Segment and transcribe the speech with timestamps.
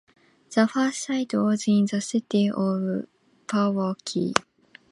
[0.49, 3.05] The first site was in the city of
[3.45, 4.33] Pewaukee.